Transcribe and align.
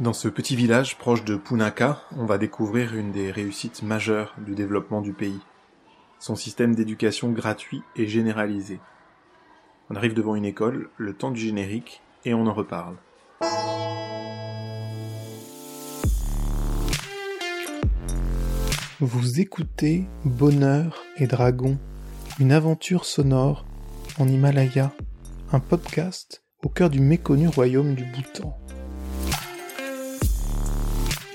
Dans 0.00 0.12
ce 0.12 0.28
petit 0.28 0.54
village 0.54 0.96
proche 0.96 1.24
de 1.24 1.34
Punaka, 1.34 2.00
on 2.16 2.24
va 2.24 2.38
découvrir 2.38 2.94
une 2.94 3.10
des 3.10 3.32
réussites 3.32 3.82
majeures 3.82 4.32
du 4.38 4.54
développement 4.54 5.00
du 5.00 5.12
pays. 5.12 5.40
Son 6.20 6.36
système 6.36 6.76
d'éducation 6.76 7.32
gratuit 7.32 7.82
et 7.96 8.06
généralisé. 8.06 8.78
On 9.90 9.96
arrive 9.96 10.14
devant 10.14 10.36
une 10.36 10.44
école, 10.44 10.88
le 10.98 11.14
temps 11.14 11.32
du 11.32 11.40
générique, 11.40 12.00
et 12.24 12.32
on 12.32 12.46
en 12.46 12.52
reparle. 12.52 12.94
Vous 19.00 19.40
écoutez 19.40 20.06
Bonheur 20.24 21.02
et 21.16 21.26
Dragon, 21.26 21.76
une 22.38 22.52
aventure 22.52 23.04
sonore 23.04 23.66
en 24.20 24.28
Himalaya, 24.28 24.92
un 25.50 25.58
podcast 25.58 26.44
au 26.62 26.68
cœur 26.68 26.88
du 26.88 27.00
méconnu 27.00 27.48
royaume 27.48 27.96
du 27.96 28.04
Bhoutan. 28.04 28.56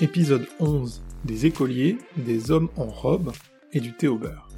Épisode 0.03 0.49
11 0.59 1.01
Des 1.23 1.45
écoliers, 1.45 1.97
des 2.17 2.51
hommes 2.51 2.67
en 2.75 2.87
robe 2.87 3.31
et 3.71 3.79
du 3.79 3.93
thé 3.93 4.09
au 4.09 4.17
beurre. 4.17 4.49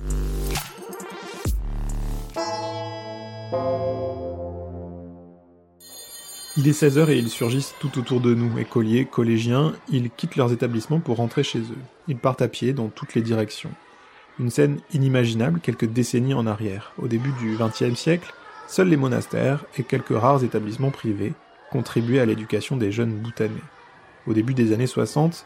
Il 6.58 6.68
est 6.68 6.72
16h 6.72 7.12
et 7.12 7.20
ils 7.20 7.30
surgissent 7.30 7.76
tout 7.80 8.00
autour 8.00 8.22
de 8.22 8.34
nous, 8.34 8.58
écoliers, 8.58 9.06
collégiens, 9.06 9.76
ils 9.88 10.10
quittent 10.10 10.36
leurs 10.36 10.52
établissements 10.52 11.00
pour 11.00 11.18
rentrer 11.18 11.44
chez 11.44 11.60
eux. 11.60 11.84
Ils 12.08 12.18
partent 12.18 12.42
à 12.42 12.48
pied 12.48 12.74
dans 12.74 12.88
toutes 12.88 13.14
les 13.14 13.22
directions. 13.22 13.72
Une 14.40 14.50
scène 14.50 14.80
inimaginable 14.94 15.60
quelques 15.60 15.86
décennies 15.86 16.34
en 16.34 16.48
arrière. 16.48 16.94
Au 16.98 17.08
début 17.08 17.34
du 17.34 17.56
XXe 17.56 17.94
siècle, 17.94 18.34
seuls 18.68 18.90
les 18.90 18.98
monastères 18.98 19.64
et 19.78 19.84
quelques 19.84 20.10
rares 20.10 20.44
établissements 20.44 20.90
privés 20.90 21.34
contribuaient 21.72 22.20
à 22.20 22.26
l'éducation 22.26 22.78
des 22.78 22.92
jeunes 22.92 23.14
boutanais 23.14 23.62
au 24.28 24.34
début 24.34 24.54
des 24.54 24.74
années 24.74 24.88
60, 24.88 25.46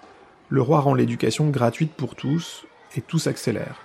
le 0.50 0.62
roi 0.62 0.80
rend 0.80 0.94
l'éducation 0.94 1.50
gratuite 1.50 1.94
pour 1.94 2.16
tous 2.16 2.66
et 2.96 3.02
tout 3.02 3.20
s'accélère. 3.20 3.82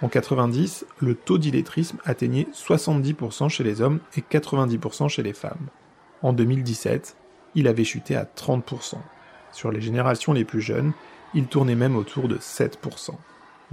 En 0.00 0.08
90, 0.08 0.86
le 1.00 1.14
taux 1.14 1.38
d'illettrisme 1.38 1.98
atteignait 2.04 2.46
70% 2.54 3.48
chez 3.48 3.64
les 3.64 3.80
hommes 3.80 3.98
et 4.16 4.20
90% 4.20 5.08
chez 5.08 5.22
les 5.22 5.32
femmes. 5.32 5.68
En 6.22 6.32
2017, 6.32 7.16
il 7.54 7.66
avait 7.66 7.84
chuté 7.84 8.14
à 8.14 8.24
30%. 8.24 8.94
Sur 9.52 9.72
les 9.72 9.80
générations 9.80 10.32
les 10.32 10.44
plus 10.44 10.60
jeunes, 10.60 10.92
il 11.34 11.46
tournait 11.46 11.74
même 11.74 11.96
autour 11.96 12.28
de 12.28 12.36
7%. 12.36 13.10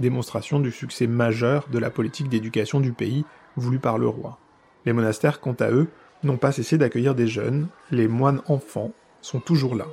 Démonstration 0.00 0.60
du 0.60 0.72
succès 0.72 1.06
majeur 1.06 1.68
de 1.70 1.78
la 1.78 1.90
politique 1.90 2.28
d'éducation 2.28 2.80
du 2.80 2.92
pays 2.92 3.24
voulue 3.56 3.78
par 3.78 3.96
le 3.96 4.08
roi. 4.08 4.38
Les 4.84 4.92
monastères, 4.92 5.40
quant 5.40 5.56
à 5.60 5.70
eux, 5.70 5.88
n'ont 6.22 6.36
pas 6.36 6.52
cessé 6.52 6.76
d'accueillir 6.76 7.14
des 7.14 7.28
jeunes, 7.28 7.68
les 7.90 8.08
moines 8.08 8.42
enfants 8.46 8.92
sont 9.22 9.40
toujours 9.40 9.74
là. 9.74 9.86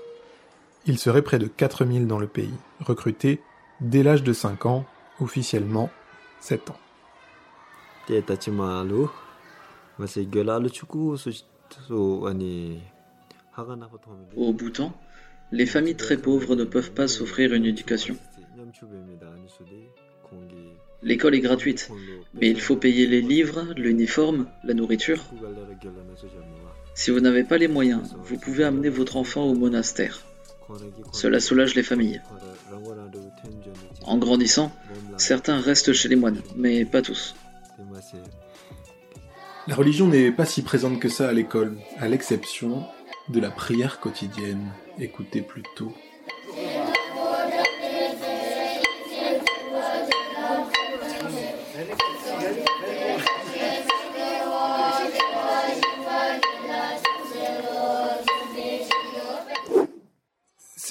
Il 0.85 0.97
serait 0.99 1.21
près 1.21 1.39
de 1.39 1.47
4000 1.47 2.07
dans 2.07 2.19
le 2.19 2.27
pays, 2.27 2.53
recrutés 2.81 3.41
dès 3.79 4.03
l'âge 4.03 4.21
de 4.21 4.33
5 4.33 4.65
ans, 4.65 4.85
officiellement 5.21 5.89
7 6.41 6.71
ans. 6.71 6.79
Au 14.35 14.53
Bhoutan, 14.53 14.93
les 15.53 15.65
familles 15.65 15.95
très 15.95 16.17
pauvres 16.17 16.55
ne 16.55 16.65
peuvent 16.65 16.91
pas 16.91 17.07
s'offrir 17.07 17.53
une 17.53 17.65
éducation. 17.65 18.17
L'école 21.01 21.35
est 21.35 21.41
gratuite, 21.41 21.91
mais 22.33 22.49
il 22.49 22.59
faut 22.59 22.75
payer 22.75 23.07
les 23.07 23.21
livres, 23.21 23.67
l'uniforme, 23.77 24.47
la 24.65 24.73
nourriture. 24.73 25.23
Si 26.93 27.11
vous 27.11 27.19
n'avez 27.21 27.43
pas 27.43 27.57
les 27.57 27.67
moyens, 27.69 28.15
vous 28.25 28.37
pouvez 28.37 28.65
amener 28.65 28.89
votre 28.89 29.15
enfant 29.15 29.43
au 29.43 29.53
monastère. 29.53 30.25
Cela 31.11 31.39
soulage 31.39 31.75
les 31.75 31.83
familles. 31.83 32.21
En 34.05 34.17
grandissant, 34.17 34.71
certains 35.17 35.59
restent 35.59 35.93
chez 35.93 36.09
les 36.09 36.15
moines, 36.15 36.41
mais 36.55 36.85
pas 36.85 37.01
tous. 37.01 37.35
La 39.67 39.75
religion 39.75 40.07
n'est 40.07 40.31
pas 40.31 40.45
si 40.45 40.61
présente 40.61 40.99
que 40.99 41.09
ça 41.09 41.29
à 41.29 41.33
l'école, 41.33 41.77
à 41.99 42.07
l'exception 42.07 42.85
de 43.29 43.39
la 43.39 43.49
prière 43.49 43.99
quotidienne. 43.99 44.71
Écoutez 44.99 45.41
plutôt. 45.41 45.93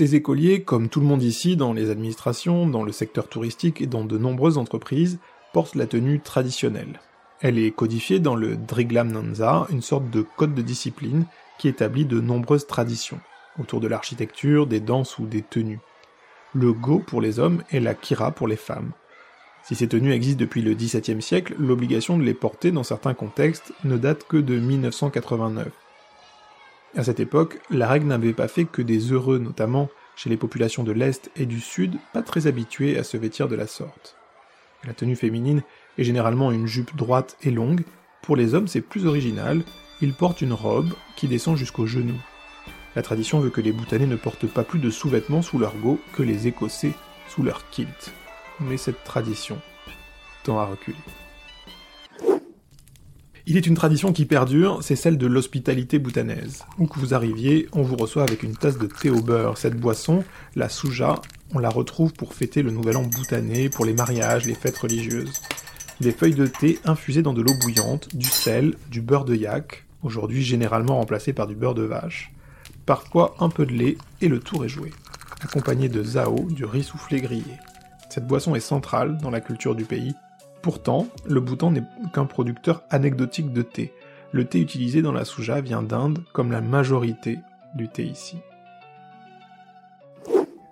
Ces 0.02 0.16
écoliers, 0.16 0.64
comme 0.64 0.88
tout 0.88 0.98
le 0.98 1.06
monde 1.06 1.22
ici, 1.22 1.54
dans 1.54 1.72
les 1.72 1.88
administrations, 1.88 2.66
dans 2.66 2.82
le 2.82 2.90
secteur 2.90 3.28
touristique 3.28 3.80
et 3.80 3.86
dans 3.86 4.04
de 4.04 4.18
nombreuses 4.18 4.58
entreprises, 4.58 5.20
portent 5.52 5.76
la 5.76 5.86
tenue 5.86 6.18
traditionnelle. 6.18 6.98
Elle 7.40 7.56
est 7.56 7.70
codifiée 7.70 8.18
dans 8.18 8.34
le 8.34 8.56
Driglam 8.56 9.12
Nanza, 9.12 9.64
une 9.70 9.80
sorte 9.80 10.10
de 10.10 10.22
code 10.22 10.56
de 10.56 10.62
discipline 10.62 11.24
qui 11.56 11.68
établit 11.68 12.04
de 12.04 12.20
nombreuses 12.20 12.66
traditions, 12.66 13.20
autour 13.60 13.78
de 13.78 13.86
l'architecture, 13.86 14.66
des 14.66 14.80
danses 14.80 15.20
ou 15.20 15.26
des 15.26 15.42
tenues. 15.42 15.78
Le 16.52 16.72
go 16.72 16.98
pour 16.98 17.20
les 17.20 17.38
hommes 17.38 17.62
et 17.70 17.78
la 17.78 17.94
kira 17.94 18.32
pour 18.32 18.48
les 18.48 18.56
femmes. 18.56 18.90
Si 19.62 19.76
ces 19.76 19.86
tenues 19.86 20.14
existent 20.14 20.40
depuis 20.40 20.62
le 20.62 20.74
XVIIe 20.74 21.22
siècle, 21.22 21.54
l'obligation 21.60 22.19
de 22.19 22.24
les 22.24 22.34
porter 22.34 22.72
dans 22.72 22.82
certains 22.82 23.14
contextes 23.14 23.72
ne 23.84 23.96
date 23.96 24.24
que 24.26 24.38
de 24.38 24.58
1989. 24.58 25.69
À 26.94 27.04
cette 27.04 27.20
époque, 27.20 27.58
la 27.70 27.88
règle 27.88 28.06
n'avait 28.06 28.34
pas 28.34 28.48
fait 28.48 28.66
que 28.66 28.82
des 28.82 29.12
heureux, 29.12 29.38
notamment 29.38 29.88
chez 30.14 30.28
les 30.28 30.36
populations 30.36 30.84
de 30.84 30.92
l'Est 30.92 31.30
et 31.36 31.47
du 31.47 31.58
Sud, 31.58 31.97
pas 32.12 32.22
très 32.22 32.47
habitués 32.47 32.98
à 32.98 33.04
se 33.04 33.16
vêtir 33.16 33.48
de 33.48 33.56
la 33.56 33.66
sorte. 33.66 34.16
La 34.84 34.92
tenue 34.92 35.16
féminine 35.16 35.62
est 35.97 36.04
généralement 36.04 36.52
une 36.52 36.66
jupe 36.66 36.94
droite 36.94 37.38
et 37.42 37.50
longue. 37.50 37.84
Pour 38.20 38.36
les 38.36 38.54
hommes, 38.54 38.69
c'est 38.69 38.82
plus 38.82 39.06
original, 39.06 39.62
ils 40.02 40.12
portent 40.12 40.42
une 40.42 40.52
robe 40.52 40.92
qui 41.16 41.28
descend 41.28 41.56
jusqu'aux 41.56 41.86
genoux. 41.86 42.20
La 42.94 43.00
tradition 43.02 43.41
veut 43.41 43.50
que 43.50 43.62
les 43.62 43.72
boutanés 43.72 44.06
ne 44.06 44.16
portent 44.16 44.47
pas 44.47 44.64
plus 44.64 44.78
de 44.78 44.91
sous-vêtements 44.91 45.41
sous 45.41 45.58
leur 45.58 45.75
go 45.76 45.98
que 46.12 46.22
les 46.22 46.47
Écossais 46.47 46.92
sous 47.28 47.42
leur 47.42 47.70
kilt. 47.70 48.12
Mais 48.60 48.76
cette 48.76 49.02
tradition 49.02 49.58
tend 50.44 50.58
à 50.58 50.66
reculer. 50.66 50.98
Il 53.44 53.56
est 53.56 53.66
une 53.66 53.75
tradition 53.75 54.12
qui 54.12 54.25
perdure, 54.25 54.78
c'est 54.82 54.94
celle 54.94 55.19
de 55.19 55.26
l'hospitalité 55.26 55.98
boutanaise. 55.98 56.64
Où 56.78 56.86
que 56.86 57.00
vous 57.00 57.12
arriviez, 57.12 57.69
on 57.72 57.82
vous 57.82 57.97
reçoit 57.97 58.22
avec 58.22 58.44
une 58.44 58.56
tasse 58.56 58.78
de 58.78 58.86
thé 58.86 59.10
au 59.10 59.20
beurre. 59.20 59.58
Cette 59.58 59.76
boisson, 59.76 60.22
la 60.54 60.69
souja, 60.69 61.16
on 61.52 61.58
la 61.58 61.69
retrouve 61.69 62.12
pour 62.12 62.34
fêter 62.34 62.62
le 62.62 62.70
nouvel 62.70 62.97
an 62.97 63.02
boutanais, 63.02 63.69
pour 63.69 63.84
les 63.84 63.94
mariages, 63.94 64.47
les 64.47 64.54
fêtes 64.54 64.78
religieuses. 64.78 65.41
Des 66.00 66.12
feuilles 66.12 66.36
de 66.36 66.47
thé 66.47 66.78
infusées 66.84 67.22
dans 67.22 67.32
de 67.32 67.42
l'eau 67.42 67.54
bouillante, 67.60 68.14
du 68.14 68.28
sel, 68.28 68.76
du 68.92 69.00
beurre 69.00 69.25
de 69.25 69.34
yak, 69.34 69.86
aujourd'hui 70.04 70.42
généralement 70.44 70.98
remplacé 70.98 71.32
par 71.32 71.48
du 71.48 71.56
beurre 71.56 71.75
de 71.75 71.82
vache. 71.82 72.32
Parfois 72.86 73.34
un 73.41 73.48
peu 73.48 73.66
de 73.66 73.72
lait 73.72 73.98
et 74.20 74.28
le 74.28 74.38
tour 74.38 74.64
est 74.64 74.69
joué. 74.69 74.92
Accompagné 75.41 75.88
de 75.88 76.04
zao, 76.04 76.47
du 76.48 76.64
riz 76.64 76.84
soufflé 76.84 77.20
grillé. 77.20 77.56
Cette 78.08 78.28
boisson 78.28 78.54
est 78.54 78.60
centrale 78.60 79.19
dans 79.19 79.31
la 79.31 79.41
culture 79.41 79.75
du 79.75 79.84
pays 79.84 80.14
Pourtant, 80.62 81.08
le 81.26 81.40
Bhoutan 81.40 81.72
n'est 81.72 81.82
qu'un 82.14 82.24
producteur 82.24 82.84
anecdotique 82.88 83.52
de 83.52 83.62
thé. 83.62 83.92
Le 84.30 84.44
thé 84.44 84.60
utilisé 84.60 85.02
dans 85.02 85.12
la 85.12 85.24
souja 85.24 85.60
vient 85.60 85.82
d'Inde, 85.82 86.20
comme 86.32 86.52
la 86.52 86.60
majorité 86.60 87.40
du 87.74 87.88
thé 87.88 88.04
ici. 88.04 88.38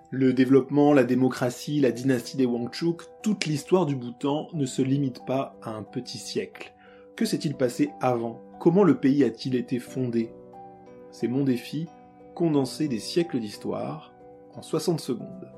Le 0.09 0.33
développement, 0.33 0.93
la 0.93 1.03
démocratie, 1.03 1.81
la 1.81 1.91
dynastie 1.91 2.37
des 2.37 2.45
Wangchuk, 2.45 3.03
toute 3.21 3.45
l'histoire 3.45 3.85
du 3.85 3.95
Bhoutan 3.95 4.47
ne 4.53 4.65
se 4.65 4.81
limite 4.81 5.25
pas 5.25 5.55
à 5.61 5.71
un 5.71 5.83
petit 5.83 6.17
siècle. 6.17 6.73
Que 7.17 7.25
s'est-il 7.25 7.55
passé 7.55 7.89
avant? 7.99 8.41
Comment 8.59 8.83
le 8.83 8.95
pays 8.95 9.23
a-t-il 9.25 9.55
été 9.55 9.79
fondé? 9.79 10.31
C'est 11.11 11.27
mon 11.27 11.43
défi, 11.43 11.87
condenser 12.33 12.87
des 12.87 12.99
siècles 12.99 13.39
d'histoire 13.39 14.13
en 14.53 14.61
60 14.61 15.01
secondes. 15.01 15.51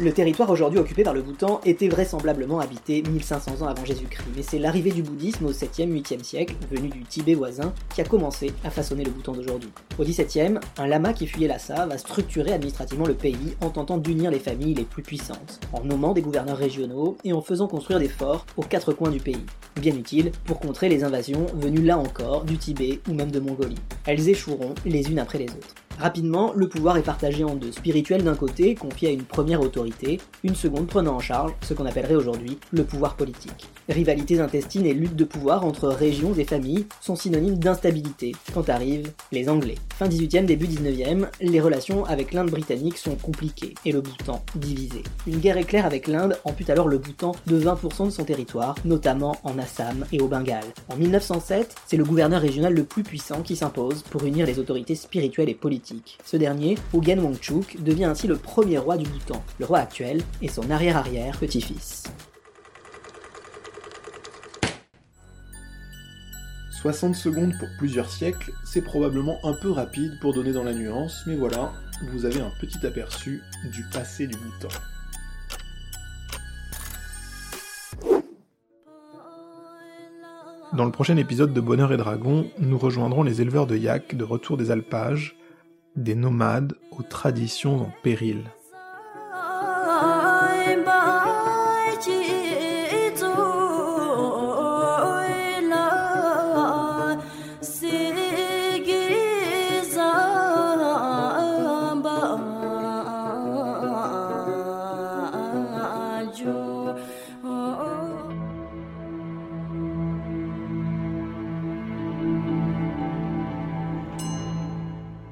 Le 0.00 0.12
territoire 0.12 0.48
aujourd'hui 0.48 0.78
occupé 0.78 1.02
par 1.02 1.12
le 1.12 1.22
Bhoutan 1.22 1.60
était 1.64 1.88
vraisemblablement 1.88 2.60
habité 2.60 3.02
1500 3.02 3.62
ans 3.62 3.66
avant 3.66 3.84
Jésus-Christ, 3.84 4.28
mais 4.36 4.44
c'est 4.44 4.60
l'arrivée 4.60 4.92
du 4.92 5.02
bouddhisme 5.02 5.46
au 5.46 5.50
7e, 5.50 5.90
8e 5.90 6.22
siècle, 6.22 6.54
venu 6.70 6.88
du 6.88 7.02
Tibet 7.02 7.34
voisin, 7.34 7.74
qui 7.92 8.00
a 8.00 8.04
commencé 8.04 8.52
à 8.62 8.70
façonner 8.70 9.02
le 9.02 9.10
Bhoutan 9.10 9.32
d'aujourd'hui. 9.32 9.70
Au 9.98 10.04
17e, 10.04 10.60
un 10.76 10.86
lama 10.86 11.12
qui 11.12 11.26
fuyait 11.26 11.48
Lhasa 11.48 11.86
va 11.86 11.98
structurer 11.98 12.52
administrativement 12.52 13.06
le 13.06 13.14
pays 13.14 13.56
en 13.60 13.70
tentant 13.70 13.98
d'unir 13.98 14.30
les 14.30 14.38
familles 14.38 14.74
les 14.74 14.84
plus 14.84 15.02
puissantes, 15.02 15.58
en 15.72 15.82
nommant 15.82 16.12
des 16.12 16.22
gouverneurs 16.22 16.58
régionaux 16.58 17.16
et 17.24 17.32
en 17.32 17.42
faisant 17.42 17.66
construire 17.66 17.98
des 17.98 18.08
forts 18.08 18.46
aux 18.56 18.62
quatre 18.62 18.92
coins 18.92 19.10
du 19.10 19.18
pays. 19.18 19.46
Bien 19.80 19.96
utile 19.96 20.30
pour 20.44 20.60
contrer 20.60 20.88
les 20.88 21.02
invasions 21.02 21.46
venues 21.56 21.82
là 21.82 21.98
encore 21.98 22.44
du 22.44 22.56
Tibet 22.56 23.00
ou 23.08 23.14
même 23.14 23.32
de 23.32 23.40
Mongolie. 23.40 23.74
Elles 24.06 24.28
échoueront 24.28 24.76
les 24.84 25.10
unes 25.10 25.18
après 25.18 25.38
les 25.38 25.46
autres. 25.46 25.74
Rapidement, 25.98 26.52
le 26.54 26.68
pouvoir 26.68 26.96
est 26.96 27.02
partagé 27.02 27.42
en 27.42 27.56
deux. 27.56 27.72
Spirituel 27.72 28.22
d'un 28.22 28.36
côté, 28.36 28.76
confié 28.76 29.08
à 29.08 29.10
une 29.10 29.24
première 29.24 29.60
autorité, 29.60 30.20
une 30.44 30.54
seconde 30.54 30.86
prenant 30.86 31.16
en 31.16 31.18
charge 31.18 31.52
ce 31.60 31.74
qu'on 31.74 31.86
appellerait 31.86 32.14
aujourd'hui 32.14 32.56
le 32.70 32.84
pouvoir 32.84 33.16
politique. 33.16 33.68
Rivalités 33.88 34.38
intestines 34.38 34.86
et 34.86 34.94
luttes 34.94 35.16
de 35.16 35.24
pouvoir 35.24 35.64
entre 35.64 35.88
régions 35.88 36.34
et 36.34 36.44
familles 36.44 36.86
sont 37.00 37.16
synonymes 37.16 37.58
d'instabilité 37.58 38.36
quand 38.54 38.68
arrivent 38.68 39.10
les 39.32 39.48
Anglais. 39.48 39.74
Fin 39.98 40.06
18e, 40.06 40.44
début 40.44 40.66
19e, 40.66 41.26
les 41.40 41.60
relations 41.60 42.04
avec 42.04 42.32
l'Inde 42.32 42.50
britannique 42.50 42.96
sont 42.96 43.16
compliquées 43.16 43.74
et 43.84 43.90
le 43.90 44.00
Bhoutan 44.00 44.44
divisé. 44.54 45.02
Une 45.26 45.38
guerre 45.38 45.56
éclair 45.56 45.84
avec 45.84 46.06
l'Inde 46.06 46.38
ampute 46.44 46.70
alors 46.70 46.86
le 46.86 46.98
Bhoutan 46.98 47.32
de 47.48 47.58
20% 47.58 48.06
de 48.06 48.10
son 48.10 48.24
territoire, 48.24 48.76
notamment 48.84 49.36
en 49.42 49.58
Assam 49.58 50.04
et 50.12 50.20
au 50.20 50.28
Bengale. 50.28 50.62
En 50.88 50.96
1907, 50.96 51.74
c'est 51.86 51.96
le 51.96 52.04
gouverneur 52.04 52.40
régional 52.40 52.72
le 52.72 52.84
plus 52.84 53.02
puissant 53.02 53.42
qui 53.42 53.56
s'impose 53.56 54.02
pour 54.02 54.24
unir 54.24 54.46
les 54.46 54.60
autorités 54.60 54.94
spirituelles 54.94 55.48
et 55.48 55.54
politiques. 55.54 55.87
Ce 56.24 56.36
dernier, 56.36 56.76
Ogen 56.92 57.20
Wangchuk, 57.20 57.82
devient 57.82 58.04
ainsi 58.04 58.26
le 58.26 58.36
premier 58.36 58.78
roi 58.78 58.96
du 58.96 59.08
Bhoutan. 59.08 59.42
Le 59.58 59.66
roi 59.66 59.78
actuel 59.78 60.22
est 60.42 60.48
son 60.48 60.70
arrière-arrière 60.70 61.38
petit-fils. 61.38 62.04
60 66.82 67.16
secondes 67.16 67.54
pour 67.58 67.68
plusieurs 67.76 68.08
siècles, 68.08 68.52
c'est 68.64 68.82
probablement 68.82 69.38
un 69.42 69.52
peu 69.52 69.70
rapide 69.70 70.12
pour 70.20 70.32
donner 70.32 70.52
dans 70.52 70.62
la 70.62 70.72
nuance, 70.72 71.24
mais 71.26 71.34
voilà, 71.34 71.72
vous 72.12 72.24
avez 72.24 72.40
un 72.40 72.52
petit 72.60 72.86
aperçu 72.86 73.42
du 73.72 73.82
passé 73.92 74.28
du 74.28 74.36
Bhoutan. 74.36 74.68
Dans 80.72 80.84
le 80.84 80.92
prochain 80.92 81.16
épisode 81.16 81.52
de 81.52 81.60
Bonheur 81.60 81.92
et 81.92 81.96
Dragon, 81.96 82.48
nous 82.58 82.78
rejoindrons 82.78 83.24
les 83.24 83.40
éleveurs 83.40 83.66
de 83.66 83.76
yak 83.76 84.14
de 84.14 84.22
retour 84.22 84.56
des 84.56 84.70
alpages, 84.70 85.34
des 85.98 86.14
nomades 86.14 86.74
aux 86.90 87.02
traditions 87.02 87.82
en 87.82 87.92
péril. 88.02 88.44